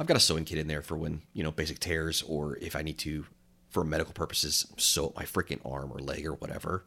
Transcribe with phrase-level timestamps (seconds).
[0.00, 2.74] I've got a sewing kit in there for when you know basic tears or if
[2.74, 3.26] I need to,
[3.68, 6.86] for medical purposes, sew up my freaking arm or leg or whatever.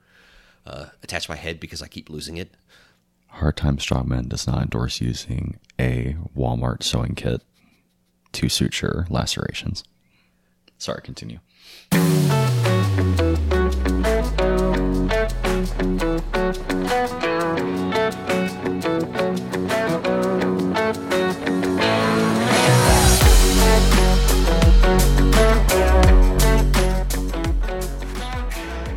[0.65, 2.55] Uh, attach my head because I keep losing it.
[3.27, 7.43] Hard Time Strongman does not endorse using a Walmart sewing kit
[8.31, 9.83] to suture lacerations.
[10.79, 11.37] Sorry, continue.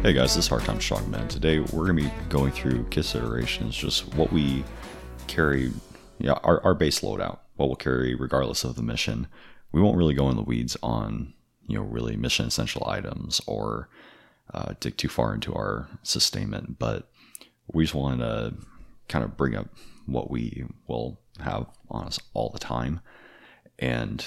[0.07, 1.29] Hey guys, this is Hard Time Strongman.
[1.29, 4.63] Today we're going to be going through considerations, just what we
[5.27, 5.73] carry,
[6.19, 9.27] yeah, our, our base loadout, what we'll carry regardless of the mission.
[9.73, 11.35] We won't really go in the weeds on,
[11.67, 13.89] you know, really mission essential items or
[14.55, 17.11] uh, dig too far into our sustainment, but
[17.73, 18.55] we just wanted to
[19.09, 19.71] kind of bring up
[20.07, 23.01] what we will have on us all the time
[23.81, 24.25] and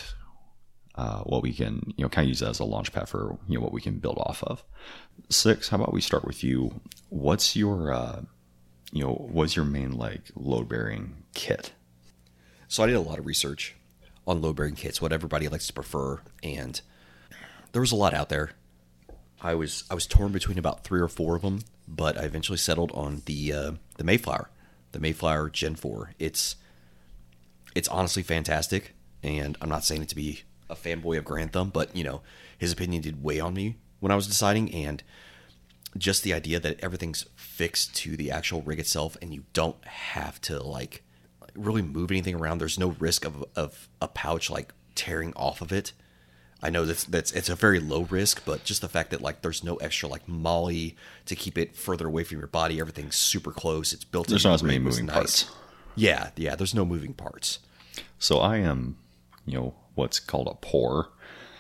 [1.00, 3.58] uh, what we can, you know, kind of use as a launch pad for, you
[3.58, 4.66] know, what we can build off of.
[5.30, 6.82] Six, how about we start with you?
[7.08, 8.24] What's your, uh,
[8.92, 11.72] you know, what's your main like load bearing kit?
[12.68, 13.78] So I did a lot of research
[14.28, 16.82] on load bearing kits, what everybody likes to prefer, and
[17.72, 18.52] there was a lot out there.
[19.40, 22.58] I was I was torn between about three or four of them, but I eventually
[22.58, 24.50] settled on the uh, the Mayflower,
[24.92, 26.12] the Mayflower Gen Four.
[26.20, 26.58] It's
[27.74, 31.70] it's honestly fantastic, and I'm not saying it to be a fanboy of Garand Thumb,
[31.70, 32.22] but you know
[32.58, 35.04] his opinion did weigh on me when I was deciding, and
[35.98, 40.40] just the idea that everything's fixed to the actual rig itself, and you don't have
[40.42, 41.04] to like
[41.56, 42.60] really move anything around.
[42.60, 45.94] There's no risk of of a pouch like tearing off of it.
[46.62, 49.42] I know that's that's it's a very low risk, but just the fact that like
[49.42, 50.92] there's no extra like MOLLE
[51.26, 53.94] to keep it further away from your body, everything's super close.
[53.94, 54.28] It's built.
[54.28, 55.16] There's not as many moving nice.
[55.16, 55.52] parts.
[55.96, 56.56] Yeah, yeah.
[56.56, 57.60] There's no moving parts.
[58.18, 58.98] So I am,
[59.46, 61.10] you know, what's called a pour.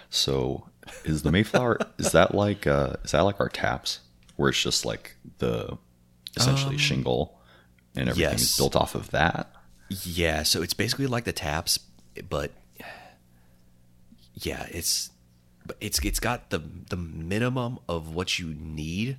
[0.09, 0.67] So
[1.05, 3.99] is the Mayflower is that like uh is that like our taps
[4.37, 5.77] where it's just like the
[6.35, 7.37] essentially shingle
[7.95, 8.57] and everything's Um, yes.
[8.57, 9.51] built off of that?
[10.03, 11.79] Yeah, so it's basically like the taps,
[12.29, 12.51] but
[14.35, 15.11] yeah, it's
[15.81, 19.17] it's it's got the the minimum of what you need,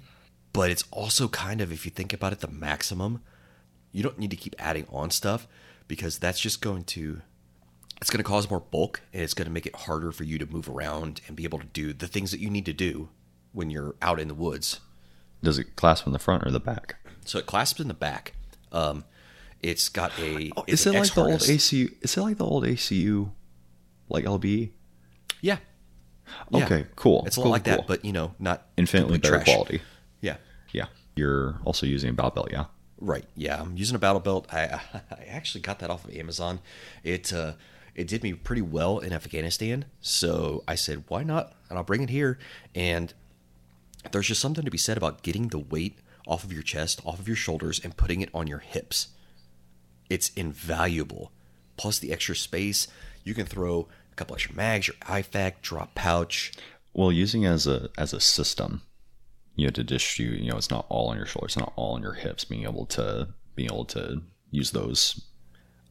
[0.53, 3.23] but it's also kind of if you think about it the maximum.
[3.93, 5.49] You don't need to keep adding on stuff
[5.89, 7.23] because that's just going to
[8.01, 10.39] it's going to cause more bulk and it's going to make it harder for you
[10.39, 13.09] to move around and be able to do the things that you need to do
[13.53, 14.81] when you're out in the woods.
[15.43, 16.97] Does it clasp in the front or the back?
[17.25, 18.35] So it clasps in the back.
[18.73, 19.05] Um,
[19.63, 20.51] it's got a.
[20.57, 21.41] Oh, is it like the old.
[21.41, 21.93] ACU?
[22.03, 23.31] Is it like the old ACU,
[24.09, 24.71] like LB?
[25.41, 25.59] Yeah.
[26.51, 26.65] Yeah.
[26.65, 27.25] Okay, cool.
[27.27, 27.77] It's a lot Cool, like cool.
[27.77, 29.47] that, but you know, not Infinitely better trash.
[29.47, 29.83] quality.
[30.21, 30.37] Yeah.
[30.73, 30.87] Yeah,
[31.17, 32.67] you're also using a bow belt, yeah.
[33.01, 33.25] Right.
[33.35, 33.61] Yeah.
[33.61, 34.47] I'm using a battle belt.
[34.53, 34.81] I,
[35.11, 36.61] I actually got that off of Amazon.
[37.03, 37.55] It uh,
[37.95, 41.55] it did me pretty well in Afghanistan, so I said, why not?
[41.69, 42.39] And I'll bring it here.
[42.75, 43.13] And
[44.13, 47.19] there's just something to be said about getting the weight off of your chest, off
[47.19, 49.09] of your shoulders, and putting it on your hips.
[50.09, 51.33] It's invaluable.
[51.77, 52.89] Plus the extra space,
[53.25, 56.53] you can throw a couple extra mags, your IFAK, drop pouch.
[56.93, 58.83] Well, using as a as a system,
[59.55, 61.95] you know, to distribute, you know, it's not all on your shoulders, it's not all
[61.95, 62.45] on your hips.
[62.45, 65.23] Being able to being able to use those.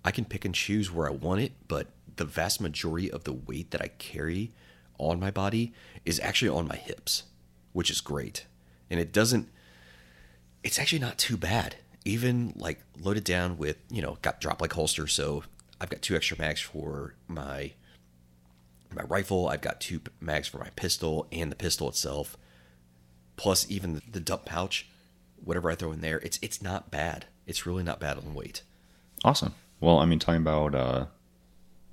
[0.03, 3.33] I can pick and choose where I want it, but the vast majority of the
[3.33, 4.51] weight that I carry
[4.97, 5.73] on my body
[6.05, 7.23] is actually on my hips,
[7.73, 8.45] which is great.
[8.89, 9.49] And it doesn't,
[10.63, 11.75] it's actually not too bad.
[12.05, 15.07] Even like loaded down with, you know, got drop like holster.
[15.07, 15.43] So
[15.79, 17.73] I've got two extra mags for my
[18.95, 19.47] my rifle.
[19.47, 22.37] I've got two mags for my pistol and the pistol itself.
[23.35, 24.87] Plus even the, dump pouch,
[25.43, 27.25] whatever I throw in there, it's it's not bad.
[27.45, 28.63] It's really not bad on weight.
[29.23, 29.53] Awesome.
[29.79, 31.05] Well, I mean, talking about uh,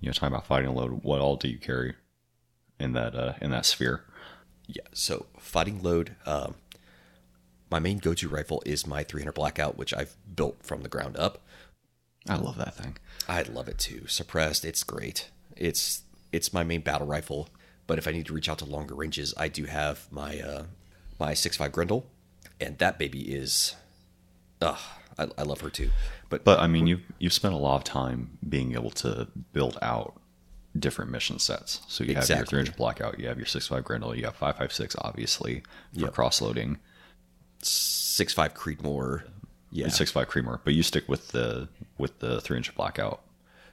[0.00, 1.02] you know, talking about fighting load.
[1.02, 1.94] What all do you carry
[2.78, 4.04] in that uh, in that sphere?
[4.66, 6.16] Yeah, so fighting load.
[6.26, 6.54] Um,
[7.70, 11.42] my main go-to rifle is my 300 Blackout, which I've built from the ground up.
[12.28, 12.96] I love that thing.
[13.28, 14.06] I love it too.
[14.06, 15.30] Suppressed, it's great.
[15.56, 16.02] It's
[16.32, 17.48] it's my main battle rifle.
[17.86, 20.64] But if I need to reach out to longer ranges, I do have my uh,
[21.20, 22.06] my 6.5 Grendel,
[22.60, 23.74] and that baby is,
[24.60, 24.78] ugh,
[25.18, 25.90] I, I love her too.
[26.28, 29.78] But But I mean, you you've spent a lot of time being able to build
[29.82, 30.20] out
[30.78, 31.80] different mission sets.
[31.88, 32.46] So you have your Exactly.
[32.64, 35.62] 300 blackout, you have your 6.5 Grendel, you have 5.56 obviously
[35.94, 36.12] for Yep.
[36.12, 36.78] cross loading.
[37.62, 39.22] 6.5 Creedmoor,
[39.70, 43.22] yeah, 6.5 Creedmoor, but you stick with the with the 300 blackout.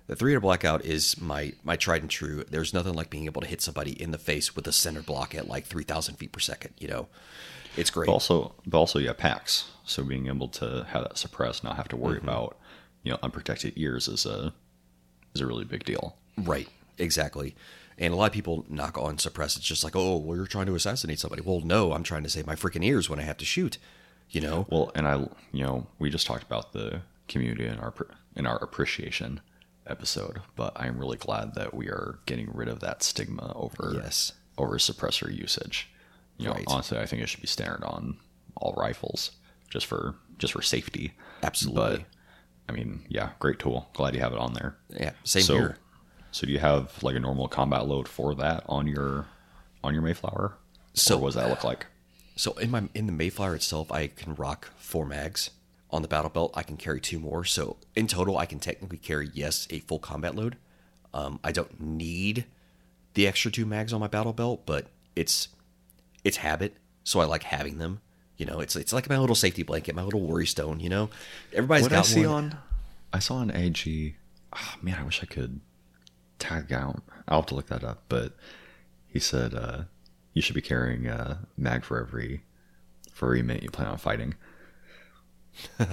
[0.07, 2.44] The 300 blackout is my my tried and true.
[2.50, 5.36] There's nothing like being able to hit somebody in the face with a center block
[5.36, 6.74] at like 3,000 feet per second.
[6.80, 7.07] You know,
[7.78, 8.08] it's great.
[8.08, 9.70] But also, but also you have packs.
[9.86, 12.30] So being able to have that suppressed, not have to worry Mm-hmm.
[12.30, 12.58] about
[13.04, 14.54] you know unprotected ears is a
[15.36, 16.16] is a really big deal.
[16.38, 16.70] Right.
[16.98, 17.56] Exactly.
[17.98, 19.56] And a lot of people knock on suppress.
[19.58, 21.42] It's just like, oh, well, you're trying to assassinate somebody.
[21.44, 23.78] Well, no, I'm trying to save my freaking ears when I have to shoot.
[24.30, 24.66] You know?
[24.72, 27.94] Well, and I, you know, we just talked about the community in our
[28.36, 29.42] in our appreciation
[29.86, 34.31] episode, but I'm really glad that we are getting rid of that stigma over Yes.
[34.58, 35.90] over suppressor usage.
[36.38, 36.64] You know, Right.
[36.68, 38.18] honestly, I think it should be standard on
[38.58, 39.32] all rifles,
[39.70, 41.14] just for just for safety.
[41.44, 41.98] Absolutely.
[41.98, 42.06] But
[42.70, 43.90] I mean, yeah, great tool.
[43.94, 44.76] Glad you have it on there.
[44.90, 45.78] Yeah, same so, here.
[46.32, 49.28] So do you have like a normal combat load for that on your
[49.84, 50.58] on your Mayflower?
[50.94, 51.86] So- or what does that look like?
[52.36, 55.52] So in my in the Mayflower itself, I can rock four mags.
[55.92, 57.46] On the battle belt, I can carry two more.
[57.46, 60.58] So in total, I can technically carry yes a full combat load.
[61.14, 62.46] Um, I don't need
[63.14, 65.50] the extra two mags on my battle belt, but it's
[66.24, 68.02] it's habit, so I like having them.
[68.38, 70.80] You know, it's it's like my little safety blanket, my little worry stone.
[70.80, 71.10] You know,
[71.54, 72.36] everybody's What I got see one.
[72.54, 72.58] on,
[73.14, 74.16] I saw an AG.
[74.56, 75.60] Oh, man, I wish I could
[76.40, 77.02] tag out.
[77.28, 78.04] I'll have to look that up.
[78.10, 78.34] But
[79.08, 79.84] he said uh,
[80.34, 82.42] you should be carrying a mag for every
[83.12, 84.34] for every minute you plan on fighting.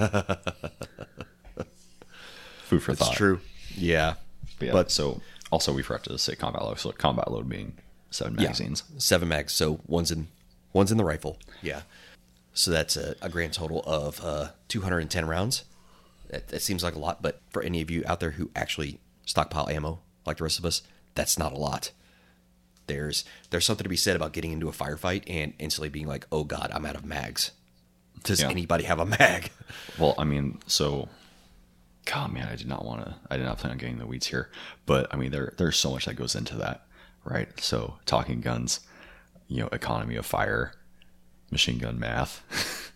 [2.65, 3.15] Food for It's thought.
[3.15, 3.41] true.
[3.77, 4.15] Yeah,
[4.59, 6.79] But, yeah, But- so also we forgot to say combat load.
[6.79, 7.75] So combat load being
[8.11, 8.83] seven magazines.
[8.93, 9.53] Yeah, seven mags.
[9.53, 10.29] So one's in
[10.73, 11.39] one's in the rifle.
[11.63, 11.83] Yeah.
[12.53, 15.65] So that's a, a grand total of uh, 210 rounds.
[16.31, 18.99] That, that seems like a lot, but for any of you out there who actually
[19.25, 20.83] stockpile ammo like the rest of us,
[21.15, 21.91] that's not a lot.
[22.87, 26.27] There's there's something to be said about getting into a firefight and instantly being like,
[26.33, 27.53] "Oh God, I'm out of mags."
[28.25, 28.51] Does Yeah.
[28.51, 29.51] anybody have a mag?
[29.99, 31.09] Well, I mean, so,
[32.07, 33.15] God, man, I did not want to.
[33.31, 34.51] I did not plan on getting the weeds here,
[34.87, 36.87] but I mean, there there's so much that goes into that,
[37.31, 37.49] right?
[37.61, 38.81] So, talking guns,
[39.49, 40.73] you know, economy of fire,
[41.51, 42.43] machine gun math.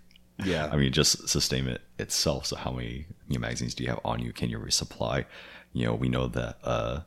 [0.45, 0.69] Yeah.
[0.73, 2.47] I mean, just sustainment itself.
[2.47, 4.33] So, how many you know, magazines do you have on you?
[4.33, 5.27] Can you resupply?
[5.73, 7.01] You know, we know that uh,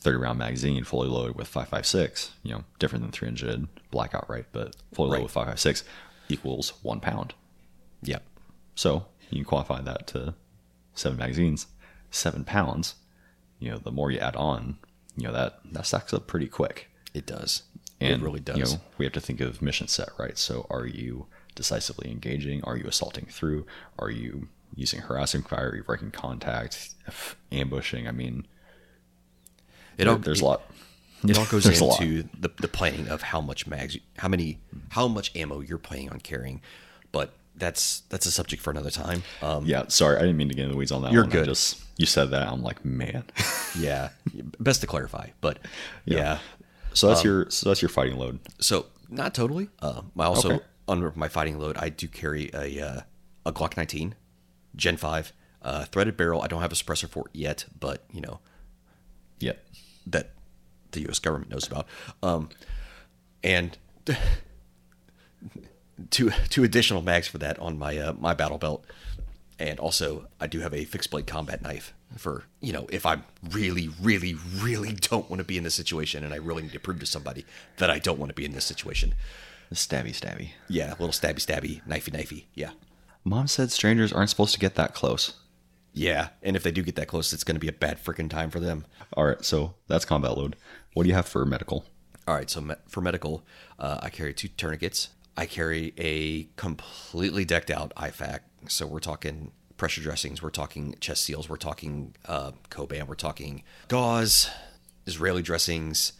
[0.00, 4.46] 30 round magazine fully loaded with 556, you know, different than 300 blackout, right?
[4.50, 5.16] But fully Right.
[5.16, 5.84] loaded with 556
[6.30, 7.34] equals one pound.
[8.02, 8.22] Yep.
[8.76, 10.34] So you can qualify that to
[10.94, 11.66] seven magazines,
[12.10, 12.94] seven pounds.
[13.58, 14.78] You know, the more you add on,
[15.16, 16.88] you know that that stacks up pretty quick.
[17.14, 17.62] It does.
[18.00, 18.56] And it really does.
[18.56, 20.38] You know, we have to think of mission set, right?
[20.38, 22.62] So are you decisively engaging?
[22.64, 23.66] Are you assaulting through?
[23.98, 25.70] Are you using harassing fire?
[25.70, 26.94] Are you breaking contact?
[27.52, 28.08] Ambushing?
[28.08, 28.46] I mean,
[29.98, 30.62] it all, there's a lot.
[31.26, 32.00] It all goes There's a lot.
[32.00, 34.58] into the, the planning of how much mags, how many,
[34.90, 36.62] how much ammo you're planning on carrying.
[37.12, 39.22] But that's that's a subject for another time.
[39.42, 41.12] Um, Yeah, sorry, I didn't mean to get in the weeds on that.
[41.12, 41.30] You're one.
[41.30, 41.44] I good.
[41.46, 43.24] just you said that, I'm like, man.
[43.78, 44.10] yeah,
[44.58, 45.28] best to clarify.
[45.40, 45.58] But
[46.04, 46.38] yeah,
[46.94, 48.38] So Um, that's your so that's your fighting load.
[48.60, 49.68] so not totally.
[49.80, 50.64] Uh, I also Okay.
[50.88, 53.00] under my fighting load, I do carry a uh,
[53.44, 54.14] a Glock 19,
[54.76, 55.32] Gen 5,
[55.62, 56.42] uh, threaded barrel.
[56.42, 58.40] I don't have a suppressor for it yet, but you know
[59.40, 59.54] yeah,
[60.06, 60.30] that
[60.92, 61.18] the U.S.
[61.18, 61.86] government knows about.
[62.22, 62.48] Um,
[63.42, 63.76] and
[66.10, 68.84] two two additional mags for that on my uh, my battle belt,
[69.58, 73.18] and also I do have a fixed blade combat knife for you know if I
[73.50, 76.80] really really really don't want to be in this situation and I really need to
[76.80, 77.44] prove to somebody
[77.76, 79.14] that I don't want to be in this situation.
[79.72, 80.50] Stabby, stabby.
[80.68, 82.44] Yeah, a little stabby stabby knifey knifey.
[82.54, 82.70] Yeah.
[83.22, 85.34] Mom said strangers aren't supposed to get that close.
[85.92, 88.30] Yeah, and if they do get that close, it's going to be a bad freaking
[88.30, 88.86] time for them.
[89.14, 90.56] All right, so that's combat load.
[90.94, 91.84] What do you have for medical?
[92.28, 93.42] All right, so me- for medical,
[93.78, 95.08] uh, I carry two tourniquets.
[95.40, 98.40] I carry a completely decked out IFAK.
[98.68, 103.62] So we're talking pressure dressings, we're talking chest seals, we're talking uh, Coban, we're talking
[103.88, 104.50] gauze,
[105.06, 106.12] Israeli dressings,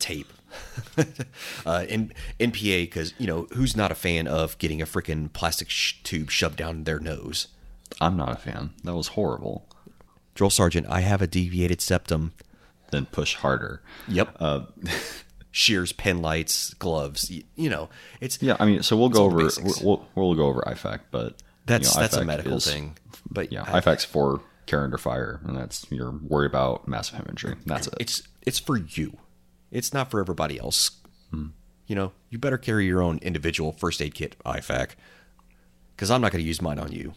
[0.00, 0.32] tape,
[1.64, 5.70] uh, in NPA because you know who's not a fan of getting a freaking plastic
[5.70, 7.46] sh- tube shoved down their nose.
[8.00, 8.70] I'm not a fan.
[8.82, 9.68] That was horrible.
[10.34, 12.32] Drill sergeant, I have a deviated septum.
[12.90, 13.82] Then push harder.
[14.08, 14.36] Yep.
[15.56, 17.30] Shears, pen lights, gloves.
[17.30, 17.88] You, you know,
[18.20, 19.48] it's Yeah, I mean, so we'll go over
[19.84, 22.98] we'll, we'll go over IFAK, but That's you know, that's a medical is- thing.
[23.30, 27.56] But Yeah, I- IFAK's for care under fire, and that's you're worried about massive hemorrhage.
[27.66, 27.94] That's it.
[28.00, 29.16] it's it's for you.
[29.70, 30.90] It's not for everybody else.
[31.30, 31.48] Hmm.
[31.86, 34.90] You know, you better carry your own individual first aid kit, IFAK,
[35.94, 37.14] because I'm not going to use mine on you.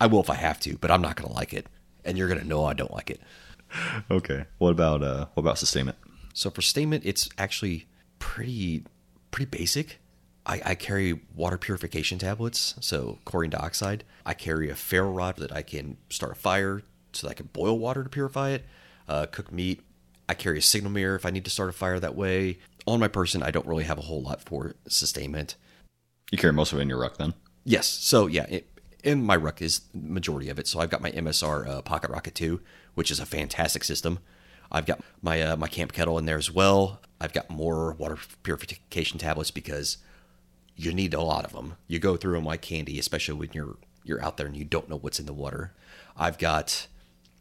[0.00, 1.66] I will if I have to, but I'm not going to like it,
[2.04, 3.20] and you're going to know I don't like it.
[4.10, 4.46] okay.
[4.58, 5.96] What about uh what about sustainment?
[6.36, 7.86] So for statement, it's actually
[8.18, 8.84] pretty
[9.30, 10.00] pretty basic.
[10.44, 14.04] I, I carry water purification tablets, so chlorine dioxide.
[14.26, 16.82] I carry a ferro rod that I can start a fire
[17.14, 18.66] so that I can boil water to purify it,
[19.08, 19.80] uh, cook meat.
[20.28, 22.58] I carry a signal mirror if I need to start a fire that way.
[22.86, 25.56] On my person, I don't really have a whole lot for sustainment.
[26.30, 27.32] You carry most of it in your ruck then?
[27.64, 28.68] Yes, so yeah, it,
[29.02, 30.66] in my ruck is the majority of it.
[30.66, 32.60] So I've got my MSR uh, Pocket Rocket 2,
[32.94, 34.18] which is a fantastic system.
[34.70, 37.00] I've got my uh, my camp kettle in there as well.
[37.20, 39.98] I've got more water purification tablets because
[40.76, 41.76] you need a lot of them.
[41.88, 44.88] You go through them like candy, especially when you're you're out there and you don't
[44.88, 45.72] know what's in the water.
[46.16, 46.86] I've got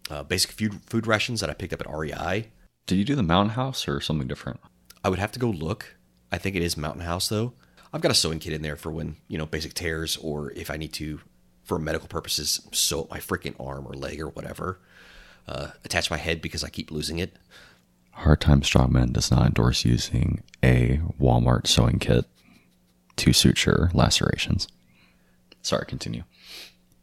[0.10, 2.50] uh, basic food food rations that I picked up at REI.
[2.88, 4.60] Did you do the Mountain House or something different?
[5.04, 5.96] I would have to go look.
[6.32, 7.54] I think it is Mountain House though.
[7.94, 10.70] I've got a sewing kit in there for when you know basic tears or if
[10.70, 11.22] I need to,
[11.64, 14.80] for medical purposes, sew up my freaking arm or leg or whatever.
[15.48, 17.36] Uh, attach my head because I keep losing it.
[18.12, 22.26] Hard Time Strongman does not endorse using a Walmart sewing kit
[23.18, 24.68] to suture lacerations.
[25.62, 26.24] Sorry, continue.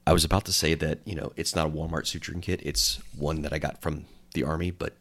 [0.07, 3.01] I was about to say that you know it's not a Walmart suturing kit; it's
[3.17, 4.71] one that I got from the army.
[4.73, 4.97] But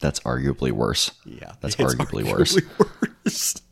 [0.00, 1.10] That's arguably worse.
[1.24, 2.58] yeah, That's it's arguably, worse.
[3.24, 3.62] worse.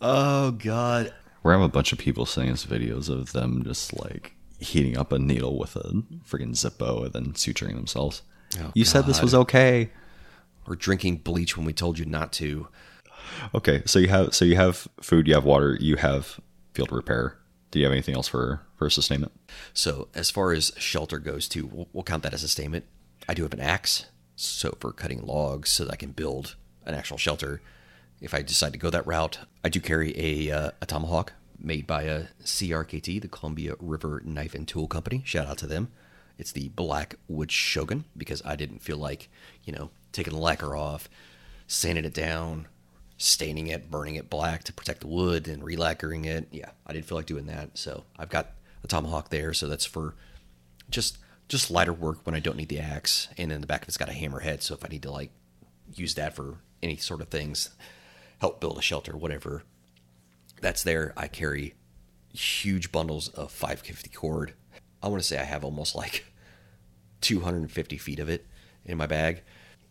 [0.00, 4.34] oh God, We're having a bunch of people sending us videos of them just like
[4.60, 5.92] heating up a needle with a
[6.28, 8.22] freaking Zippo and then suturing themselves.
[8.60, 9.90] Oh, you said this was okay.
[10.66, 12.68] or drinking bleach when we told you not to.
[13.54, 16.40] Okay, so you have so you have food, you have water, you have
[16.74, 17.36] field repair.
[17.70, 19.32] Do you have anything else for for sustainment?
[19.72, 22.84] So as far as shelter goes, too, we'll, we'll count that as a statement.
[23.28, 26.94] I do have an axe, so for cutting logs, so that I can build an
[26.94, 27.60] actual shelter.
[28.20, 31.86] If I decide to go that route, I do carry a, uh, a tomahawk made
[31.86, 35.22] by uh, a CRKT, the Columbia River Knife and Tool Company.
[35.24, 35.90] Shout out to them.
[36.38, 39.28] It's the Black Wood Chogan because I didn't feel like,
[39.64, 41.08] you know, taking the lacquer off,
[41.66, 42.66] sanding it down,
[43.18, 46.48] staining it, burning it black to protect the wood, and relacquering it.
[46.50, 47.76] Yeah, I didn't feel like doing that.
[47.76, 48.52] So I've got
[48.82, 49.52] a tomahawk there.
[49.52, 50.14] So that's for
[50.88, 53.28] just just lighter work when I don't need the axe.
[53.36, 54.62] And in the back of it's got a hammerhead.
[54.62, 55.30] So if I need to like
[55.94, 57.70] use that for any sort of things,
[58.40, 59.64] help build a shelter, whatever,
[60.60, 61.12] that's there.
[61.16, 61.74] I carry
[62.32, 64.54] huge bundles of 550 cord.
[65.02, 66.24] I want to say I have almost like
[67.20, 68.46] 250 feet of it
[68.84, 69.42] in my bag.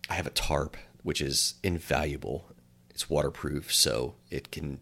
[0.09, 2.45] I have a tarp, which is invaluable.
[2.89, 4.79] It's waterproof, so it can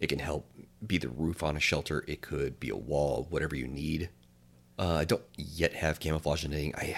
[0.00, 0.50] it can help
[0.84, 2.04] be the roof on a shelter.
[2.08, 4.10] It could be a wall, whatever you need.
[4.78, 6.74] Uh, I don't yet have camouflage knitting.
[6.76, 6.96] I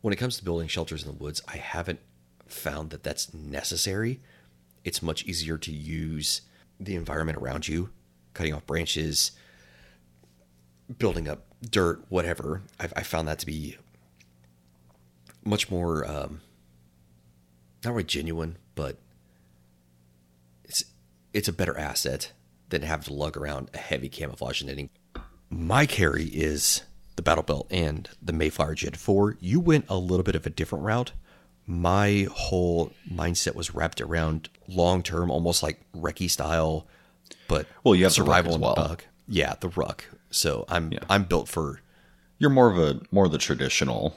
[0.00, 2.00] when it comes to building shelters in the woods, I haven't
[2.46, 4.20] found that that's necessary.
[4.84, 6.42] It's much easier to use
[6.84, 7.90] the environment around you,
[8.34, 9.32] cutting off branches,
[10.98, 12.62] building up dirt, whatever.
[12.78, 13.76] I've, I found that to be
[15.44, 16.40] much more um,
[17.84, 18.98] not really genuine, but
[20.64, 20.84] it's
[21.32, 22.32] it's a better asset
[22.68, 24.90] than having to lug around a heavy camouflage knitting.
[25.50, 26.82] My carry is
[27.16, 29.36] the Battle Belt and the Mayflower Gen 4.
[29.40, 31.12] You went a little bit of a different route.
[31.66, 36.86] My whole mindset was wrapped around long term, almost like Recce style,
[37.48, 38.74] but Well, you have the ruck survival as and well.
[38.74, 39.02] bug.
[39.28, 40.04] Yeah, the ruck.
[40.30, 41.80] So I'm I'm built for
[42.38, 44.16] You're more of a more of the traditional.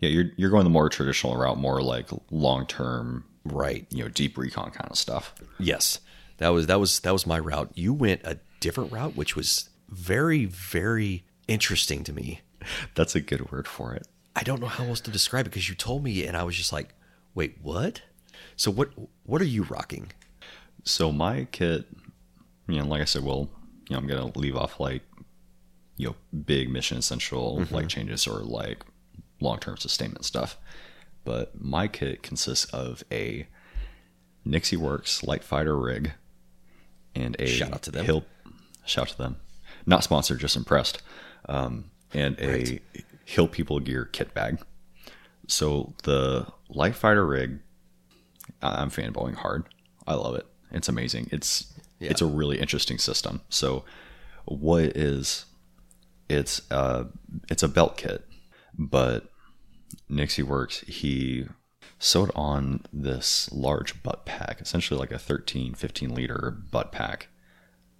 [0.00, 3.86] Yeah, you're you're going the more traditional route, more like long term, right.
[3.90, 5.34] you know, deep recon kind of stuff.
[5.58, 6.00] Yes,
[6.38, 7.70] that was that was that was my route.
[7.74, 12.40] You went a different route, which was very very interesting to me.
[12.94, 14.06] That's a good word for it.
[14.38, 16.54] I don't know how else to describe it because you told me, and I was
[16.54, 16.94] just like,
[17.34, 18.02] "Wait, what?"
[18.54, 18.90] So what
[19.24, 20.12] what are you rocking?
[20.84, 21.86] So my kit,
[22.68, 23.50] you know, like I said, well,
[23.88, 25.02] you know, I'm gonna leave off like,
[25.96, 26.14] you know,
[26.44, 28.84] big mission essential like changes or like
[29.40, 30.56] long term sustainment stuff.
[31.24, 33.48] But my kit consists of a
[34.44, 36.12] Nixie Works light fighter rig
[37.16, 38.04] and a Shout out to them.
[38.04, 38.24] Hill,
[38.84, 39.36] shout to them.
[39.84, 41.02] Not sponsored, just impressed.
[41.48, 42.80] Um, and a
[43.28, 44.58] Hill People Gear kit bag.
[45.48, 47.58] So the light fighter rig,
[48.62, 49.68] I'm fanboying hard.
[50.06, 50.46] I love it.
[50.70, 51.28] It's amazing.
[51.30, 51.66] It's
[52.00, 52.08] Yeah.
[52.10, 53.42] it's a really interesting system.
[53.50, 53.84] So
[54.46, 55.44] what it is
[56.30, 57.04] it's uh
[57.50, 58.24] it's a belt kit,
[58.78, 59.30] but
[60.08, 61.48] Nixie Works he
[61.98, 67.28] sewed on this large butt pack, essentially like a 13, 15 liter butt pack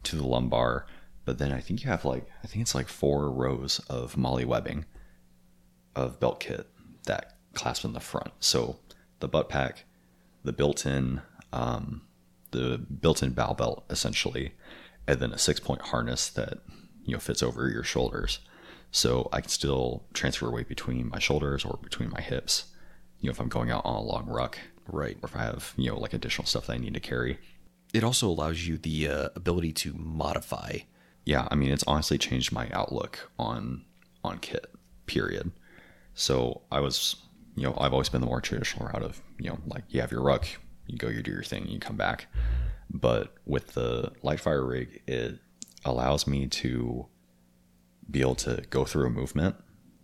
[0.04, 0.86] to the lumbar.
[1.26, 4.46] But then I think you have like I think it's like four rows of MOLLE
[4.46, 4.86] webbing
[5.98, 6.66] of belt kit
[7.06, 8.32] that clasp in the front.
[8.40, 8.76] So
[9.20, 9.84] the butt pack,
[10.44, 11.20] the built-in,
[11.52, 12.02] um,
[12.50, 14.52] the built-in bow belt essentially,
[15.06, 16.58] and then a six-point harness that
[17.04, 18.38] you know fits over your shoulders.
[18.90, 22.66] So I can still transfer weight between my shoulders or between my hips.
[23.20, 24.58] You know, if I'm going out on a long ruck,
[24.90, 25.18] Right.
[25.22, 27.38] or if I have you know like additional stuff that I need to carry.
[27.92, 30.78] It also allows you the uh, ability to modify.
[31.24, 33.84] yeah, I mean, it's honestly changed my outlook on
[34.24, 34.66] on kit.
[35.06, 35.50] Period.
[36.18, 37.16] So I was,
[37.54, 40.10] you know, I've always been the more traditional route of, you know, like you have
[40.10, 40.46] your ruck,
[40.86, 42.26] you go, you do your thing, you come back.
[42.90, 45.38] But with the light fighter rig, it
[45.84, 47.06] allows me to
[48.10, 49.56] be able to go through a movement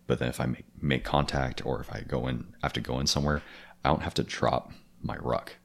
[0.07, 2.81] but then if I make, make contact or if I go in, I have to
[2.81, 3.43] go in somewhere,
[3.85, 5.57] I don't have to drop my ruck.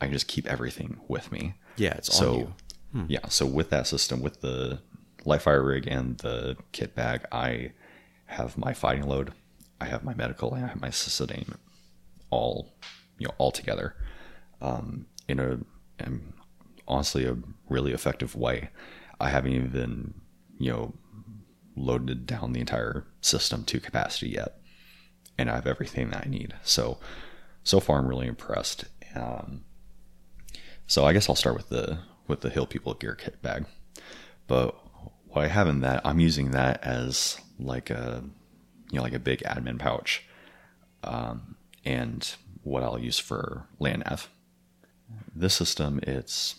[0.00, 1.54] I can just keep everything with me.
[1.76, 2.54] Yeah, it's all so you.
[2.92, 3.04] Hmm.
[3.08, 3.28] yeah.
[3.28, 4.80] So with that system, with the
[5.24, 7.72] light fighter rig and the kit bag, I
[8.30, 9.32] have my fighting load,
[9.80, 11.60] I have my medical, and I have my sustainment
[12.30, 12.72] all
[13.18, 13.94] you know all together
[14.60, 15.58] um, in a
[16.04, 16.32] in
[16.88, 17.36] honestly a
[17.68, 18.70] really effective way.
[19.20, 20.14] I haven't even
[20.58, 20.94] you know
[21.76, 24.60] loaded down the entire system to capacity yet,
[25.38, 26.54] and I have everything that I need.
[26.62, 26.98] So
[27.62, 28.84] so far, I'm really impressed.
[29.14, 29.64] Um,
[30.86, 33.66] so I guess I'll start with the with the Hill People gear kit bag.
[34.46, 34.74] But
[35.26, 38.24] what I have in that, I'm using that as like a
[38.90, 40.24] you know like a big admin pouch,
[41.04, 44.28] um, and what I'll use for land nav.
[45.34, 46.56] This system, it's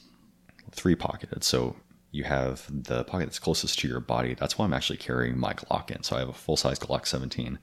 [0.71, 1.43] three pocketed.
[1.43, 1.75] So
[2.11, 4.33] you have the pocket that's closest to your body.
[4.33, 6.03] That's why I'm actually carrying my Glock in.
[6.03, 7.57] So I have a full size Glock 17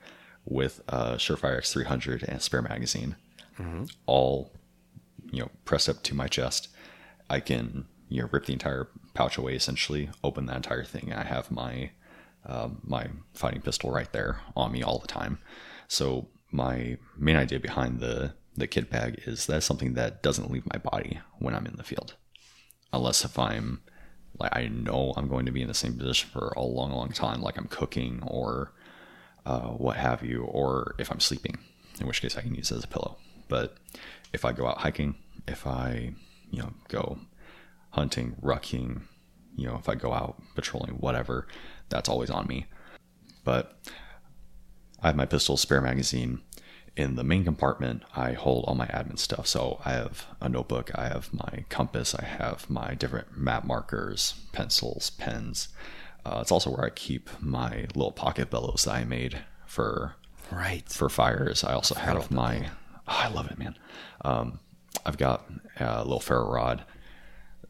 [0.45, 3.15] with a Surefire X300 and a spare magazine,
[4.07, 4.51] all
[5.31, 6.69] you know pressed up to my chest.
[7.29, 11.13] I can you know rip the entire pouch away essentially, open that entire thing.
[11.13, 11.91] I have my
[12.45, 15.39] um, my fighting pistol right there on me all the time.
[15.87, 20.65] So my main idea behind the the kit bag is that's something that doesn't leave
[20.65, 22.15] my body when I'm in the field,
[22.91, 23.81] unless if I'm
[24.37, 27.11] like I know I'm going to be in the same position for a long, long
[27.11, 28.73] time, like I'm cooking or
[29.45, 31.57] uh, what have you, or if I'm sleeping,
[31.99, 33.17] in which case I can use it as a pillow.
[33.47, 33.77] But
[34.33, 35.15] if I go out hiking,
[35.47, 36.13] if I
[36.51, 37.19] you know go
[37.91, 39.01] hunting, rucking,
[39.55, 41.47] you know, if I go out patrolling, whatever,
[41.89, 42.65] that's always on me.
[43.43, 43.77] But
[45.01, 46.41] I have my pistol spare magazine.
[46.95, 49.47] In the main compartment, I hold all my admin stuff.
[49.47, 54.33] So I have a notebook, I have my compass, I have my different map markers,
[54.51, 55.69] pencils, pens.
[56.25, 60.15] Uh, it's also where I keep my little pocket bellows that I made for
[60.51, 60.87] Right.
[60.89, 61.63] for fires.
[61.63, 62.69] I also have my.
[63.07, 63.77] Oh, I love it, man.
[64.25, 64.59] Um,
[65.05, 66.83] I've got a little ferro rod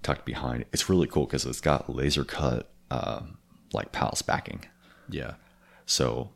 [0.01, 0.65] tucked behind.
[0.73, 3.37] It's really cool because it's got laser cut um,
[3.73, 4.65] like PALS backing.
[5.09, 5.35] Yeah.
[5.85, 6.31] So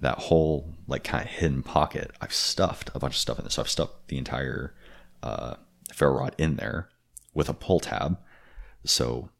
[0.00, 3.50] that whole like kind of hidden pocket, I've stuffed a bunch of stuff in there.
[3.50, 4.74] So I've stuffed the entire
[5.22, 5.54] uh,
[5.92, 6.88] ferro rod in there
[7.34, 8.18] with a pull tab.
[8.84, 9.30] So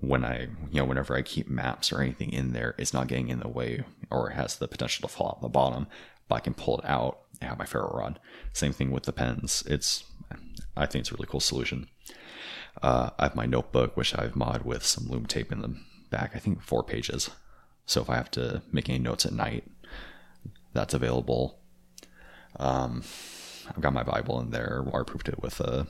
[0.00, 3.28] when I, you know, whenever I keep maps or anything in there, it's not getting
[3.28, 5.86] in the way or has the potential to fall out the bottom.
[6.28, 8.18] But I can pull it out and have my ferro rod.
[8.52, 9.62] Same thing with the pens.
[9.66, 10.04] It's,
[10.76, 11.88] I think it's a really cool solution.
[12.82, 15.76] Uh, I have my notebook, which I've mod with some lume tape in the
[16.12, 16.32] back.
[16.36, 17.30] I think four pages.
[17.86, 19.64] So if I have to make any notes at night,
[20.72, 21.58] that's available.
[22.60, 23.02] Um,
[23.68, 25.88] I've got my Bible in there, waterproofed it with a.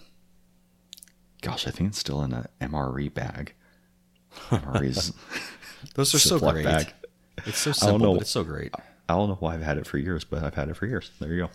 [1.43, 3.55] Gosh, I think it's still in a MRE bag.
[4.51, 5.13] MRE's
[5.95, 6.65] Those are so great.
[6.65, 6.93] bag.
[7.45, 8.15] It's so I don't know.
[8.15, 8.73] but it's so great.
[9.09, 11.11] I don't know why I've had it for years, but I've had it for years.
[11.19, 11.51] There you go.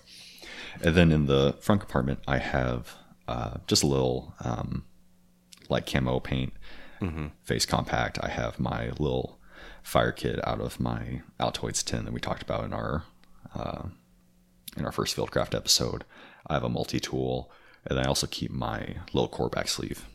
[0.81, 2.95] And then in the front compartment, I have
[3.27, 4.83] uh, just a little um,
[5.69, 6.53] like camo paint,
[7.43, 8.19] face compact.
[8.21, 9.39] I have my little
[9.83, 13.03] fire kit out of my Altoids tin that we talked about in our
[13.55, 13.83] uh,
[14.75, 16.03] in our first Fieldcraft episode.
[16.47, 17.51] I have a multi tool,
[17.85, 20.05] and I also keep my little core back sleeve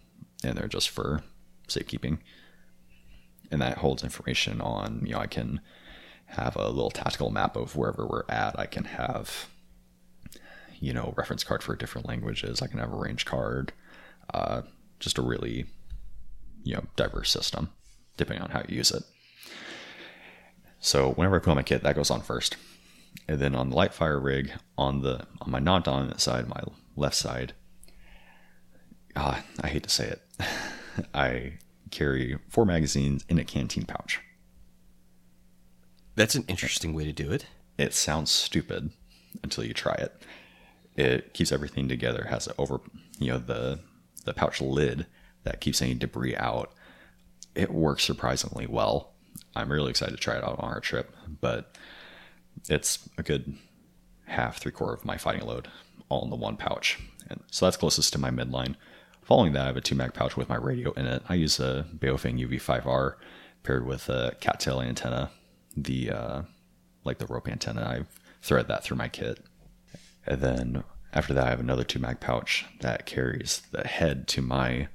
[0.44, 1.22] in there just for
[1.68, 2.18] safekeeping.
[3.50, 5.60] And that holds information on, you know, I can
[6.26, 8.58] have a little tactical map of wherever we're at.
[8.58, 9.48] I can have,
[10.80, 12.62] you know, reference card for different languages.
[12.62, 13.72] I can have a range card.
[14.32, 14.62] Uh,
[15.00, 15.66] just a really,
[16.62, 17.70] you know, diverse system,
[18.16, 19.02] depending on how you use it.
[20.80, 22.56] So whenever I put on my kit, that goes on first,
[23.28, 26.60] and then on the light fighter rig on the on my non-dominant side, my
[26.96, 27.54] left side.
[29.14, 30.22] Ah, I hate to say it,
[31.14, 31.58] I
[31.90, 34.20] carry four magazines in a canteen pouch.
[36.14, 37.46] That's an interesting way to do it.
[37.78, 38.90] It sounds stupid
[39.42, 40.22] until you try it.
[40.96, 42.26] It keeps everything together.
[42.28, 42.80] Has it over,
[43.18, 43.80] you know, the
[44.24, 45.06] the pouch lid
[45.44, 46.72] that keeps any debris out.
[47.54, 49.12] It works surprisingly well.
[49.54, 51.76] I'm really excited to try it out on our trip, but
[52.68, 53.54] it's a good
[54.26, 55.68] half, three quarter of my fighting load
[56.08, 56.98] all in the one pouch.
[57.28, 58.76] And so that's closest to my midline.
[59.22, 61.22] Following that, I have a two mag pouch with my radio in it.
[61.28, 63.14] I use a Baofeng UV5R
[63.62, 65.30] paired with a cattail antenna,
[65.76, 66.42] the uh,
[67.04, 67.82] like the rope antenna.
[67.82, 68.04] I
[68.42, 69.40] thread that through my kit.
[70.26, 74.42] And then after that, I have another two mag pouch that carries the head to
[74.42, 74.88] my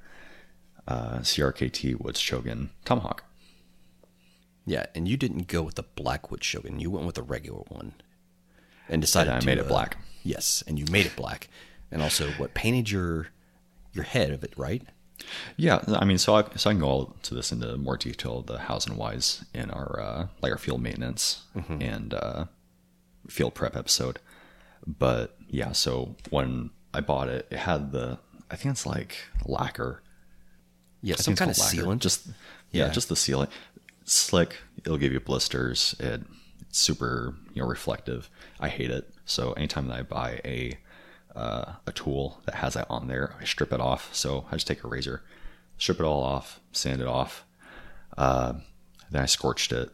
[0.88, 3.22] uh, CRKT Woods Chogan Tomahawk.
[4.66, 6.80] Yeah, and you didn't go with the Blackwood Chogan.
[6.80, 7.94] You went with the regular one,
[8.88, 9.98] and decided And I to, made it uh, black.
[10.22, 11.48] Yes, and you made it black,
[11.90, 13.28] and also what painted your
[13.92, 14.82] your head of it, right?
[15.56, 18.42] Yeah, I mean, so I, so I can go all to this into more detail,
[18.42, 21.44] the hows and whys in our uh, our field maintenance
[21.80, 22.44] and uh,
[23.28, 24.20] field prep episode.
[24.86, 28.18] But yeah, so when I bought it, it had the
[28.50, 30.02] I think it's like lacquer,
[31.02, 32.00] Yeah, I some kind of sealant.
[32.00, 32.26] Just
[32.70, 32.90] yeah, Yeah.
[32.90, 33.48] just the sealant.
[34.04, 34.56] Slick.
[34.78, 35.94] It'll give you blisters.
[36.00, 36.22] It,
[36.60, 38.28] it's super you know reflective.
[38.60, 39.10] I hate it.
[39.24, 40.78] So anytime that I buy a
[41.36, 44.12] uh, a tool that has that on there, I strip it off.
[44.14, 45.22] So I just take a razor,
[45.76, 47.44] strip it all off, sand it off.
[48.16, 48.54] Uh,
[49.10, 49.90] then I scorched it.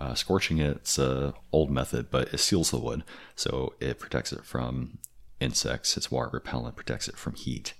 [0.00, 3.02] Uh, scorching it's a old method, but it seals the wood,
[3.34, 4.98] so it protects it from
[5.40, 5.96] insects.
[5.96, 7.74] It's water repellent, protects it from heat.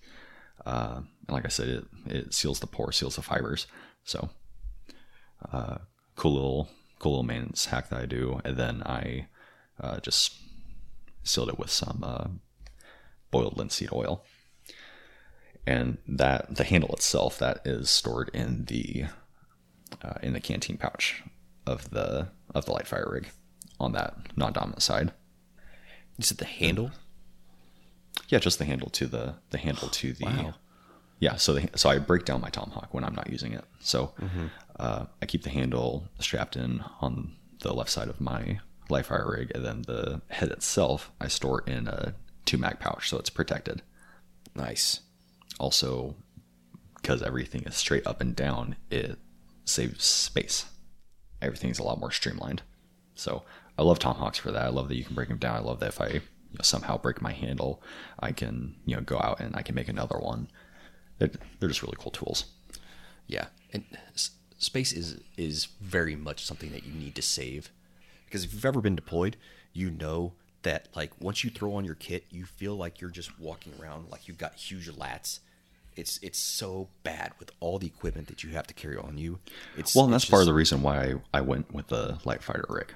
[0.66, 3.66] Uh, and like I said, it, it seals the pore, seals the fibers.
[4.04, 4.30] So,
[5.52, 5.78] uh,
[6.16, 8.40] cool little, cool little maintenance hack that I do.
[8.44, 9.26] And then I
[9.78, 10.32] uh, just
[11.22, 12.28] sealed it with some uh,
[13.30, 14.24] boiled linseed oil.
[15.66, 19.04] And that the handle itself that is stored in the
[20.02, 21.22] uh, in the canteen pouch
[21.66, 23.28] of the of the light fighter rig
[23.78, 25.12] on that non-dominant side.
[26.18, 26.90] Is it the handle.
[28.28, 30.24] Yeah, just the handle to the the handle to the.
[30.24, 30.54] Wow.
[31.20, 33.64] Yeah, so the, so I break down my tomahawk when I'm not using it.
[33.80, 34.46] So Mm-hmm.
[34.78, 39.28] uh, I keep the handle strapped in on the left side of my light fighter
[39.28, 43.30] rig, and then the head itself I store in a two mag pouch, so it's
[43.30, 43.82] protected.
[44.54, 45.00] Nice.
[45.58, 46.14] Also,
[46.96, 49.18] because everything is straight up and down, it
[49.64, 50.66] saves space.
[51.42, 52.62] Everything's a lot more streamlined.
[53.14, 53.42] So
[53.76, 54.64] I love tomahawks for that.
[54.64, 55.56] I love that you can break them down.
[55.56, 56.20] I love that if I you
[56.54, 57.82] know, somehow break my handle,
[58.20, 60.48] I can you know go out and I can make another one.
[61.18, 62.46] They're, they're just really cool tools.
[63.26, 67.70] Yeah, and s- space is is very much something that you need to save
[68.24, 69.36] because if you've ever been deployed,
[69.72, 73.38] you know that like once you throw on your kit, you feel like you're just
[73.38, 75.40] walking around like you've got huge lats.
[75.96, 79.40] It's it's so bad with all the equipment that you have to carry on you.
[79.76, 82.18] It's Well, and it's that's part of the reason why I, I went with the
[82.24, 82.92] light fighter rig.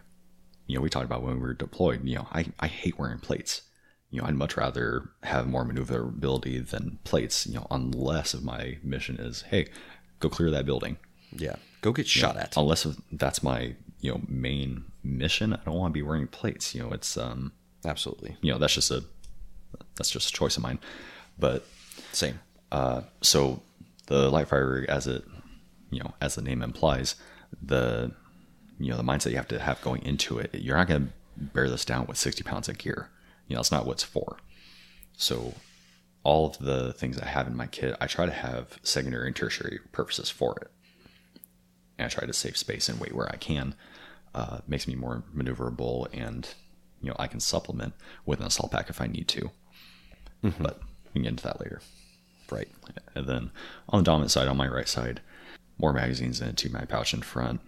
[0.67, 2.05] You know, we talked about when we were deployed.
[2.05, 3.63] You know, I, I hate wearing plates.
[4.13, 7.47] You know, I'd much rather have more maneuverability than plates.
[7.47, 9.69] You know, unless if my mission is, hey,
[10.21, 10.99] go clear that building.
[11.37, 11.57] yeah.
[11.81, 12.57] Go get shot at.
[12.57, 16.75] Unless if that's my you know main mission, I don't want to be wearing plates.
[16.77, 17.51] You know, it's um
[17.85, 19.03] Absolutely you know that's just a
[19.97, 20.79] that's just a choice of mine.
[21.39, 21.67] But
[22.13, 22.39] same.
[22.71, 23.63] uh, so
[24.07, 25.25] the light fighter as it
[25.91, 27.17] you know as the name implies,
[27.61, 28.13] the
[28.79, 31.13] you know the mindset you have to have going into it, you're not going to
[31.37, 33.09] bear this down with 60 pounds of gear.
[33.53, 34.39] You know, that's not what it's for.
[35.15, 35.53] So
[36.25, 39.37] all of the things I have in my kit, I try to have secondary and
[39.37, 40.71] tertiary purposes for it.
[41.99, 43.75] And I try to save space and weight where I can.
[44.35, 46.49] Uh, makes me more maneuverable, and
[47.03, 47.93] you know I can supplement
[48.25, 49.51] with an assault pack if I need to.
[50.59, 51.83] But we can get into that later.
[52.51, 52.69] Right.
[53.15, 53.51] And then
[53.91, 55.21] on the dominant side, on my right side,
[55.77, 57.61] more magazines and a two mag pouch in front.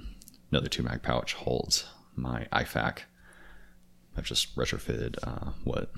[0.51, 1.85] Another two mag pouch holds
[2.16, 3.01] my IFAK.
[4.16, 5.90] I've just retrofitted uh, what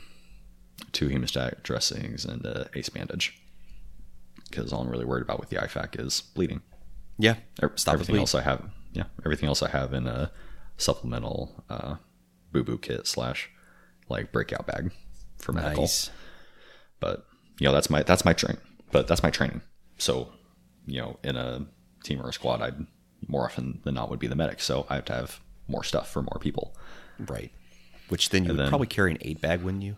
[0.92, 3.40] two hemostatic dressings and a ace bandage
[4.50, 6.62] because all I'm really worried about with the IFAK is bleeding.
[7.18, 7.36] Yeah.
[7.76, 10.30] Stop everything else I have, yeah, everything else I have in a
[10.76, 11.96] supplemental uh,
[12.52, 13.50] boo boo kit slash
[14.08, 14.92] like breakout bag
[15.38, 16.10] for medical Nice.
[17.00, 17.26] but
[17.58, 18.56] you know that's my that's my train
[18.92, 19.62] but that's my training
[19.98, 20.28] so
[20.86, 21.66] you know in a
[22.04, 22.70] team or a squad i
[23.26, 26.10] more often than not would be the medic so i have to have more stuff
[26.10, 26.76] for more people
[27.18, 27.50] Right.
[28.08, 29.96] Which then you would then- probably carry an eight bag, wouldn't you?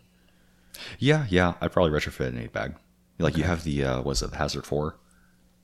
[1.00, 2.72] yeah yeah i'd probably retrofit an eight bag
[3.18, 4.96] like you have the uh was it hazard 4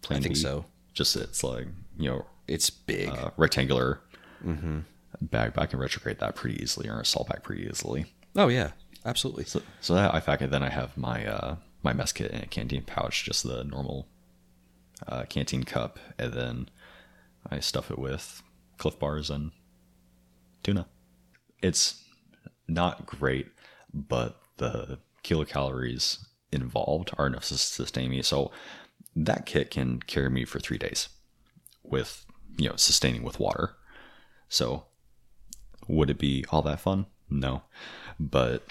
[0.03, 0.41] plan I think B?
[0.41, 0.65] so.
[0.93, 3.11] just it's like you know It's big.
[3.11, 4.01] uh, rectangular
[4.45, 4.81] Mm-hmm.
[5.21, 8.73] bag but i can retrograde that pretty easily or assault bag pretty easily oh yeah,
[9.07, 9.45] absolutely.
[9.45, 12.83] So, so that IFAK then I have my uh, my mess kit and a canteen
[12.83, 14.09] pouch, just the normal
[15.07, 16.69] uh, canteen cup, and then
[17.49, 18.43] I stuff it with
[18.79, 19.53] Clif Bars and
[20.65, 20.87] tuna.
[21.63, 22.03] It's
[22.69, 23.49] not great,
[23.93, 26.19] but the kilocalories
[26.53, 28.23] involved are enough to sustain me.
[28.23, 28.51] So
[29.17, 31.09] that kit can carry me for three days
[31.83, 32.25] with
[32.57, 33.77] you know sustaining with water.
[34.49, 34.85] So
[35.89, 37.07] would it be all that fun?
[37.31, 37.63] No,
[38.19, 38.65] but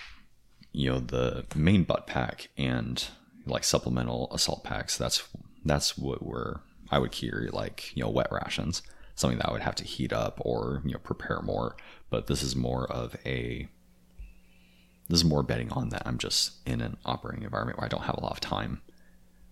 [0.73, 3.07] you know the main butt pack and
[3.45, 5.23] like supplemental assault packs that's
[5.63, 8.81] that's what we're i would carry like you know wet rations
[9.15, 11.75] something that i would have to heat up or you know prepare more
[12.09, 13.67] but this is more of a
[15.09, 18.03] this is more betting on that i'm just in an operating environment where i don't
[18.03, 18.81] have a lot of time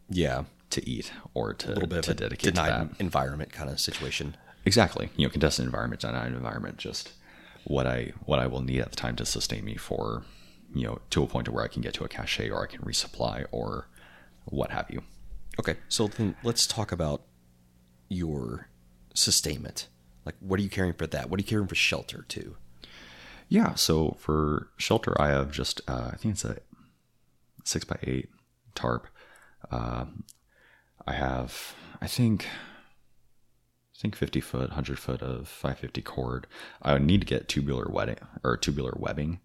[0.10, 0.44] Yeah.
[0.72, 3.52] to eat or to, A little bit to of a dedicate to denied that environment
[3.52, 4.36] kind of situation.
[4.66, 7.12] exactly you know contested environment denied environment just
[7.66, 10.24] what i what i will need at the time to sustain me for
[10.74, 12.68] you know to a point to where i can get to a cache or i
[12.68, 13.88] can resupply or
[14.46, 15.02] what have you
[15.60, 17.24] Okay, so then let's talk about
[18.08, 18.70] your
[19.14, 19.88] sustainment.
[20.26, 21.30] Like, what are you carrying for that?
[21.30, 22.56] What are you carrying for shelter too?
[23.52, 26.60] Yeah, so for shelter, I have just uh, I think it's a
[27.66, 28.30] six by eight
[28.76, 29.08] tarp.
[29.70, 30.06] Uh,
[31.06, 36.48] I have I think I think fifty foot, hundred foot of five fifty cord.
[36.82, 39.42] I need to get tubular webbing or tubular webbing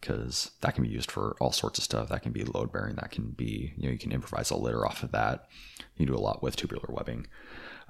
[0.00, 2.08] because that can be used for all sorts of stuff.
[2.08, 2.96] That can be load bearing.
[2.96, 5.50] That can be you know you can improvise a litter off of that.
[5.98, 7.26] You do a lot with tubular webbing.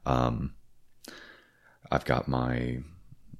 [0.04, 0.54] Um,
[1.92, 2.82] I've got my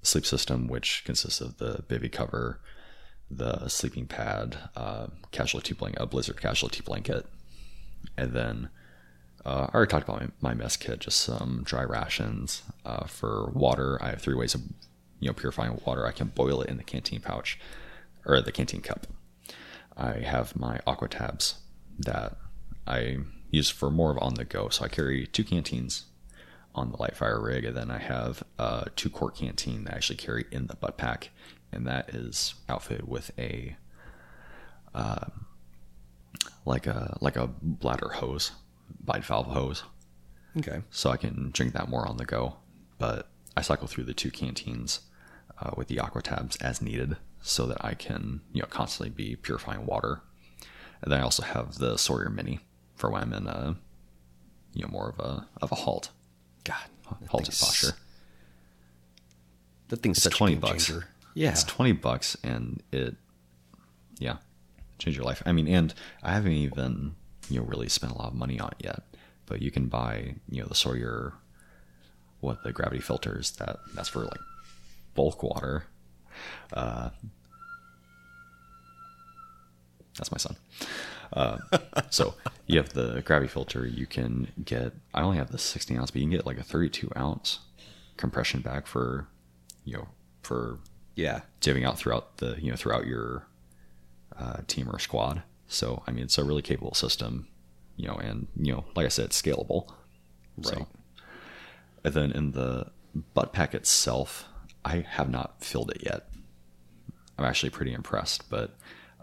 [0.03, 2.61] sleep system, which consists of the bivy cover,
[3.31, 7.27] the sleeping pad, uh, casualty blanket, a blizzard casualty blanket,
[8.17, 8.71] and then
[9.45, 13.51] uh, I already talked about my, my, mess kit, just some dry rations uh, for
[13.55, 13.99] water.
[14.03, 14.63] I have three ways of
[15.19, 16.07] you know purifying water.
[16.07, 17.59] I can boil it in the canteen pouch
[18.27, 19.07] or the canteen cup.
[19.97, 21.57] I have my aqua tabs
[21.99, 22.37] that
[22.87, 23.19] I
[23.51, 24.69] use for more of on the go.
[24.69, 26.05] So I carry two canteens
[26.75, 29.97] on the light fighter rig, and then I have a two quart canteen that I
[29.97, 31.31] actually carry in the butt pack,
[31.73, 33.77] and that is outfitted with a
[34.95, 35.27] uh,
[36.65, 38.53] like a like a bladder hose,
[39.05, 39.83] bivalve valve hose.
[40.59, 40.83] Okay.
[40.91, 42.57] So I can drink that more on the go,
[42.99, 45.01] but I cycle through the two canteens
[45.61, 49.37] uh, with the aqua tabs as needed, so that I can you know constantly be
[49.37, 50.23] purifying water.
[51.03, 52.61] And then I also have the Sawyer Mini
[52.95, 53.77] for when I'm in a
[54.75, 56.11] you know more of a of a halt.
[56.65, 56.77] God,
[57.29, 57.93] halted posture.
[59.89, 60.87] That thing's it's such twenty bucks.
[60.87, 61.07] changer.
[61.35, 63.17] Yeah, it's twenty bucks, and it,
[64.19, 64.37] yeah,
[64.99, 65.43] change your life.
[65.47, 67.15] I mean, and I haven't even
[67.49, 69.03] you know really spent a lot of money on it yet,
[69.47, 71.35] but you can buy you know the Sawyer,
[72.41, 74.41] what the gravity filters that that's for like
[75.15, 75.85] bulk water.
[76.73, 77.11] Uh,
[80.17, 80.57] that's my son.
[81.33, 81.59] Uh,
[82.11, 82.35] so
[82.67, 83.87] you have the gravity filter.
[83.87, 84.93] You can get.
[85.15, 87.61] I only have the 16 ounce, but you can get like a 32 ounce
[88.17, 89.29] compression bag for,
[89.85, 90.09] you know,
[90.43, 90.79] for
[91.15, 93.47] yeah, divvying out throughout the you know throughout your
[94.39, 95.43] uh, team or squad.
[95.69, 97.49] So I mean, it's a really capable system,
[97.97, 99.89] you know, and you know, like I said, it's scalable.
[100.57, 100.67] Right.
[100.67, 100.89] So,
[102.05, 102.91] and then in the
[103.35, 104.47] butt pack itself,
[104.85, 106.29] I have not filled it yet.
[107.39, 108.77] I'm actually pretty impressed, but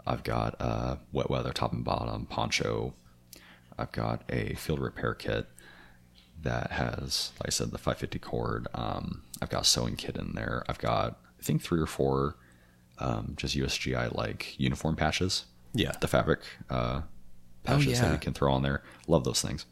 [0.08, 2.94] I've got a wet weather top and bottom poncho.
[3.78, 5.46] I've got a field repair kit
[6.42, 8.68] that has, like I said, the 550 cord.
[8.74, 10.64] Um, I've got a sewing kit in there.
[10.68, 12.36] I've got, I think, three or four
[12.98, 15.44] um, just USGI like uniform patches.
[15.74, 15.92] Yeah.
[16.00, 16.40] The fabric
[16.70, 17.02] uh,
[17.64, 18.00] patches oh, yeah.
[18.02, 18.82] that you can throw on there.
[19.06, 19.66] Love those things.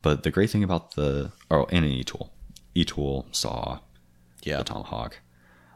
[0.00, 2.32] But the great thing about the, oh, and an e tool,
[2.74, 3.80] e tool, saw,
[4.42, 4.58] yeah.
[4.58, 5.18] the tomahawk.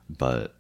[0.09, 0.55] But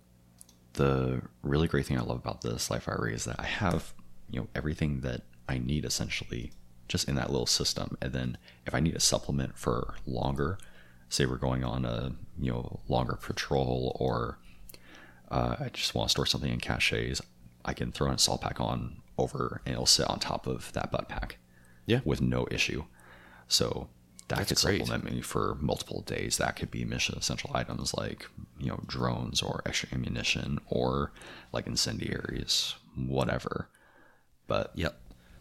[0.78, 3.92] the really great thing I love about this Life Rig is that I have,
[4.30, 6.52] you know, everything that I need essentially
[6.86, 7.98] just in that little system.
[8.00, 10.56] And then if I need a supplement for longer,
[11.08, 14.38] say we're going on a, you know, longer patrol or
[15.30, 17.20] uh, I just want to store something in caches,
[17.64, 20.92] I can throw a salt pack on over and it'll sit on top of that
[20.92, 21.38] butt pack.
[21.86, 22.00] Yeah.
[22.04, 22.84] With no issue.
[23.48, 23.88] So
[24.28, 24.78] that That's could great.
[24.86, 26.36] supplement me for multiple days.
[26.36, 28.26] That could be mission essential items like
[28.58, 31.12] you know drones or extra ammunition or
[31.52, 33.68] like incendiaries, whatever.
[34.46, 35.00] But Yep.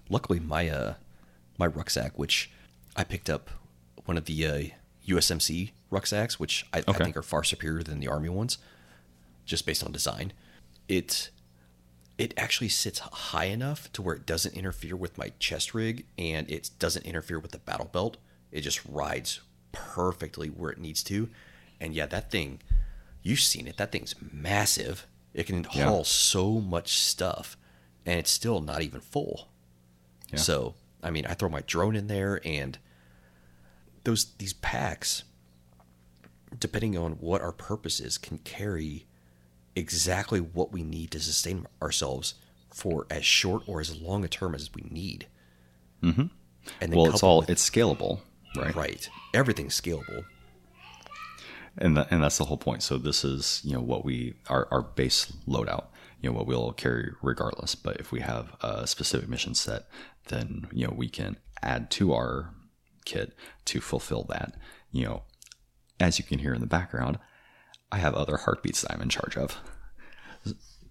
[0.09, 0.93] Luckily, my uh,
[1.57, 2.49] my rucksack, which
[2.95, 3.49] I picked up
[4.05, 4.63] one of the uh,
[5.05, 8.57] USMC rucksacks, which I, I think are far superior than the Army ones,
[9.45, 10.31] just based on design.
[10.87, 11.29] It
[12.17, 16.49] it actually sits high enough to where it doesn't interfere with my chest rig, and
[16.49, 18.15] it doesn't interfere with the battle belt.
[18.51, 21.29] It just rides perfectly where it needs to.
[21.79, 22.61] And yeah, that thing,
[23.21, 23.77] you've seen it.
[23.77, 25.05] That thing's massive.
[25.33, 25.85] It can Yeah.
[25.85, 27.57] haul so much stuff,
[28.05, 29.49] and it's still not even full.
[30.31, 30.39] Yeah.
[30.39, 32.79] So, I mean, I throw my drone in there, and
[34.03, 35.23] those these packs,
[36.57, 39.05] depending on what our purpose is, can carry
[39.75, 42.33] exactly what we need to sustain ourselves
[42.69, 45.27] for as short or as long a term as we need.
[46.01, 46.31] Mhm.
[46.81, 48.21] And well, it's all it's scalable,
[48.55, 48.75] right?
[48.75, 49.09] right.
[49.33, 50.25] Everything's scalable.
[51.77, 52.83] and that, and that's the whole point.
[52.83, 55.85] So this is you know what we our our base loadout,
[56.21, 57.75] you know what we'll carry regardless.
[57.75, 59.87] But if we have a specific mission set,
[60.27, 62.53] then you know we can add to our
[63.05, 63.33] kit
[63.65, 64.55] to fulfill that.
[64.91, 65.23] You know,
[65.99, 67.19] as you can hear in the background,
[67.91, 69.57] I have other heartbeats that I'm in charge of.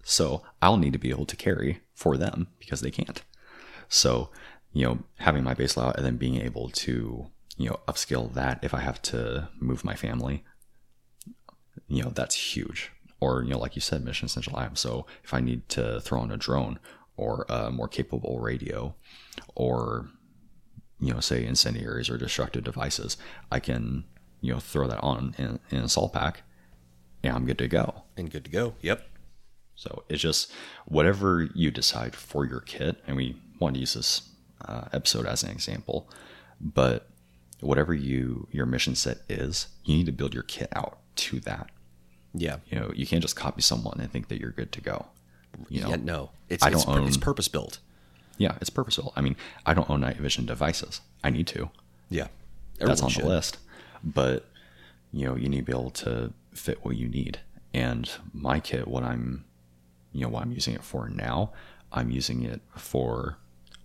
[0.03, 3.21] So I'll need to be able to carry for them because they can't.
[3.89, 4.29] So,
[4.71, 8.59] you know, having my base layout and then being able to, you know, upscale that
[8.61, 10.43] if I have to move my family,
[11.87, 12.91] you know, that's huge.
[13.19, 14.79] Or, you know, like you said, mission essential items.
[14.79, 16.79] So if I need to throw in a drone
[17.15, 18.93] or a more capable radio
[19.55, 20.09] or,
[20.99, 23.17] you know, say incendiaries or destructive devices,
[23.51, 24.03] I can,
[24.41, 26.43] you know, throw that on in, in an assault pack
[27.23, 28.03] and I'm good to go.
[28.15, 28.75] And good to go.
[28.81, 29.07] Yep.
[29.75, 30.51] So it's just
[30.85, 34.21] whatever you decide for your kit, and we want to use this
[34.65, 36.09] uh, episode as an example,
[36.59, 37.09] but
[37.61, 41.69] whatever you your mission set is, you need to build your kit out to that.
[42.33, 42.57] Yeah.
[42.69, 45.07] You know, you can't just copy someone and think that you're good to go.
[45.69, 46.29] You know, yeah, no.
[46.49, 47.79] It's, I it's, don't it's own- purpose built.
[48.37, 49.11] yeah, it's purposeful.
[49.15, 51.01] I mean, I don't own night vision devices.
[51.23, 51.69] I need to.
[52.09, 52.27] Yeah.
[52.79, 53.23] That's on should.
[53.23, 53.57] the list.
[54.03, 54.45] But
[55.11, 57.39] you know, you need to be able to fit what you need.
[57.73, 59.45] And my kit, what I'm
[60.13, 61.51] you know, what I'm using it for now,
[61.91, 63.37] I'm using it for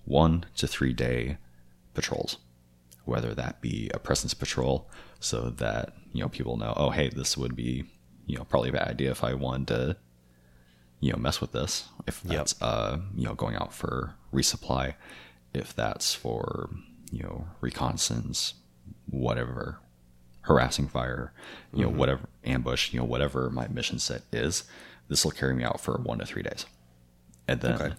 [0.04, 1.38] one to three day
[1.94, 2.36] patrols.
[3.04, 4.88] Whether that be a presence patrol,
[5.20, 7.84] so that, you know, people know, oh hey, this would be,
[8.26, 9.96] you know, probably a bad idea if I wanted to
[11.00, 12.32] you know mess with this if Yep.
[12.36, 14.94] that's uh you know going out for resupply
[15.52, 16.70] if that's for
[17.10, 18.54] you know reconnaissance
[19.10, 19.78] whatever
[20.42, 21.32] harassing fire
[21.74, 24.62] you know whatever ambush you know whatever my mission set is
[25.08, 26.66] this will carry me out for one to three days
[27.48, 27.94] and then Okay.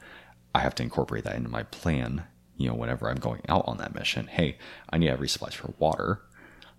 [0.55, 2.23] i have to incorporate that into my plan
[2.57, 4.57] you know whenever i'm going out on that mission hey
[4.89, 6.21] i need to have resupplies for water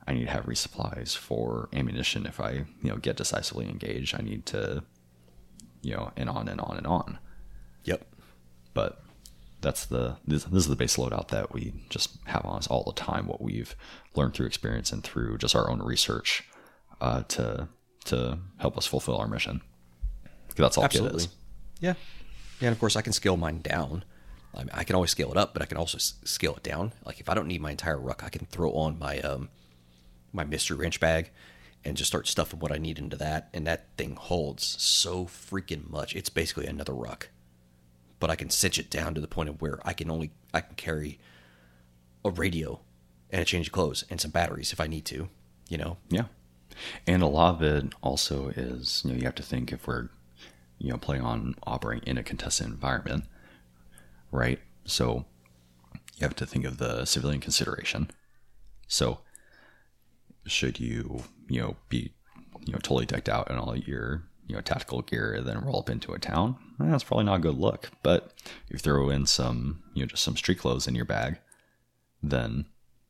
[0.07, 4.23] i need to have resupplies for ammunition if i you know get decisively engaged i
[4.23, 4.83] need to
[5.85, 7.19] you know, and on and on and on.
[7.85, 8.07] Yep.
[8.73, 9.03] But
[9.61, 12.83] that's the this, this is the base loadout that we just have on us all
[12.85, 13.27] the time.
[13.27, 13.77] What we've
[14.15, 16.45] learned through experience and through just our own research
[17.01, 17.69] uh, to
[18.07, 19.61] to help us fulfill our mission.
[20.57, 21.25] That's all Absolutely.
[21.25, 21.29] it is.
[21.81, 21.95] Yeah.
[22.61, 24.05] Yeah, and of course I can scale mine down.
[24.55, 26.62] I, mean, I can always scale it up, but I can also s- scale it
[26.62, 26.93] down.
[27.05, 29.49] Like if I don't need my entire ruck, I can throw on my um
[30.33, 31.31] my Mystery Ranch bag
[31.85, 35.90] and just start stuffing what I need into that, and that thing holds so freaking
[35.90, 36.17] much.
[36.17, 37.29] It's basically another ruck,
[38.19, 40.61] but I can cinch it down to the point of where I can only I
[40.61, 41.19] can carry
[42.25, 42.81] a radio
[43.31, 45.29] and a change of clothes and some batteries if I need to.
[45.69, 45.97] You know.
[46.09, 46.25] Yeah.
[47.07, 50.09] And a lot of it also is, you know, you have to think if we're,
[50.79, 53.25] you know, playing on operating in a contested environment,
[54.35, 54.59] right?
[54.85, 55.25] So
[56.16, 58.11] you have to think of the civilian consideration.
[58.88, 59.20] So
[60.47, 62.12] should you, you know, be,
[62.66, 65.79] you know, totally decked out in all your, you know, tactical gear and then roll
[65.79, 66.57] up into a town?
[66.81, 67.90] Eh, That's probably not a good look.
[68.03, 68.33] But
[68.66, 71.38] if you throw in some, you know, just some street clothes in your bag,
[72.23, 72.66] then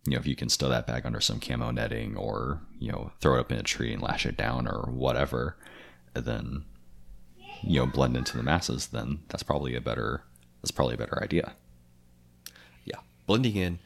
[0.07, 3.13] you know if you can stow that bag under some camo netting or you know
[3.21, 5.57] throw it up in a tree and lash it down or whatever
[6.15, 6.65] then
[7.63, 10.25] you know blend into the masses then that's probably a better
[10.65, 11.53] that's probably a better idea.
[12.87, 12.97] Yeah.
[13.27, 13.81] Blending in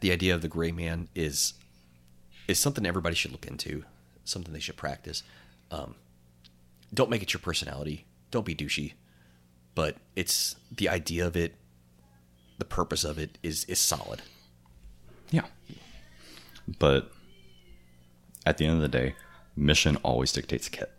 [0.00, 1.54] the idea of the gray man is
[2.46, 3.84] is something everybody should look into
[4.24, 5.22] something they should practice.
[5.70, 5.94] Um,
[6.92, 8.04] don't make it your personality.
[8.30, 8.92] Don't be douchey.
[9.74, 11.54] But it's the idea of it
[12.58, 14.20] the purpose of it is is solid.
[15.30, 15.46] Yeah.
[16.78, 17.10] But
[18.44, 19.14] at the end of the day
[19.56, 20.92] mission always dictates kit.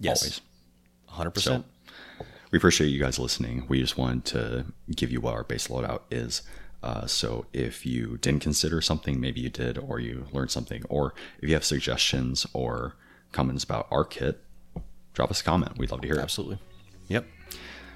[0.00, 0.42] Yes.
[1.08, 1.32] always.
[1.34, 1.64] 100% So
[2.50, 3.64] we appreciate you guys listening.
[3.68, 6.42] We just wanted to give you what our base loadout is.
[6.82, 11.14] Uh, so if you didn't consider something, maybe you did, or you learned something, or
[11.40, 12.94] if you have suggestions or
[13.32, 14.42] comments about our kit,
[15.12, 15.76] drop us a comment.
[15.78, 16.22] We'd love to hear it.
[16.22, 16.58] absolutely
[17.08, 17.26] yep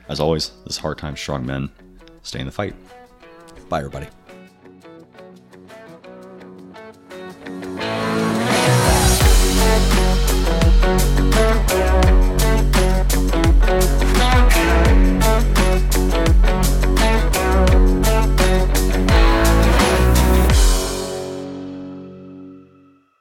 [0.09, 1.71] As always, this is Hard Time Strong Men.
[2.23, 2.75] Stay in the fight.
[3.69, 4.07] bye everybody